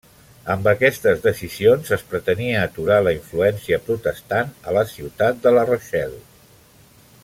Amb 0.53 0.69
aquestes 0.69 1.19
decisions 1.25 1.91
es 1.97 2.05
pretenia 2.13 2.63
aturar 2.69 2.99
la 3.09 3.15
influència 3.19 3.79
protestant 3.91 4.53
a 4.71 4.77
la 4.81 4.87
ciutat 4.97 5.43
de 5.47 5.57
La 5.59 5.71
Rochelle. 5.73 6.23